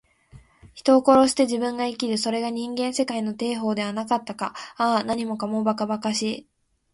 [0.73, 2.17] 人を殺して自分が生きる。
[2.17, 4.55] それが人間世界の定法ではなかったか。
[4.75, 6.47] ああ、何もかも、ばかばかしい。